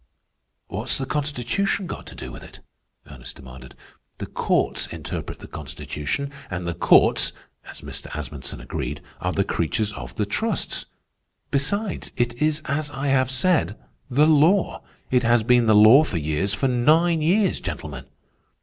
"What's 0.67 0.97
the 0.97 1.05
Constitution 1.05 1.85
got 1.85 2.07
to 2.07 2.15
do 2.15 2.31
with 2.31 2.41
it?" 2.41 2.59
Ernest 3.05 3.35
demanded. 3.35 3.75
"The 4.17 4.25
courts 4.25 4.87
interpret 4.87 5.37
the 5.37 5.47
Constitution, 5.47 6.31
and 6.49 6.65
the 6.65 6.73
courts, 6.73 7.33
as 7.65 7.81
Mr. 7.81 8.07
Asmunsen 8.15 8.59
agreed, 8.59 9.01
are 9.19 9.31
the 9.31 9.43
creatures 9.43 9.93
of 9.93 10.15
the 10.15 10.25
trusts. 10.25 10.87
Besides, 11.51 12.11
it 12.17 12.33
is 12.41 12.63
as 12.65 12.89
I 12.89 13.09
have 13.09 13.29
said, 13.29 13.77
the 14.09 14.25
law. 14.25 14.81
It 15.11 15.21
has 15.21 15.43
been 15.43 15.67
the 15.67 15.75
law 15.75 16.03
for 16.03 16.17
years, 16.17 16.51
for 16.51 16.67
nine 16.67 17.21
years, 17.21 17.59
gentlemen." 17.61 18.05